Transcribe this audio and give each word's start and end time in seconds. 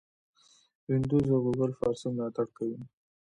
وینډوز 0.87 1.25
او 1.33 1.39
ګوګل 1.45 1.71
فارسي 1.79 2.07
ملاتړ 2.13 2.45
کوي. 2.57 2.79